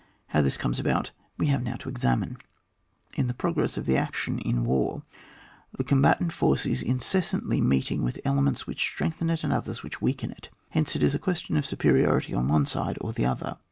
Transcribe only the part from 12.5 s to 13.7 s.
side or the other.